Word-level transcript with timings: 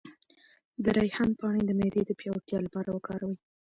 د 0.83 0.85
ریحان 0.97 1.29
پاڼې 1.39 1.61
د 1.65 1.71
معدې 1.79 2.01
د 2.05 2.11
پیاوړتیا 2.19 2.59
لپاره 2.65 2.89
وکاروئ 2.91 3.35